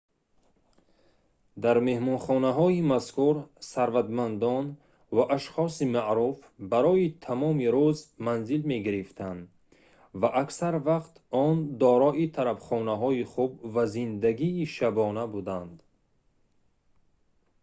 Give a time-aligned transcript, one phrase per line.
[1.63, 3.35] дар меҳмонхонаҳои мазкур
[3.71, 4.65] сарватмандон
[5.15, 6.37] ва ашхоси маъруф
[6.73, 9.41] барои тамоми рӯз манзил мегирифтанд
[10.21, 11.13] ва аксар вақт
[11.45, 15.75] он дорои тарабхонаҳои хуб ва зиндагии шабона буданд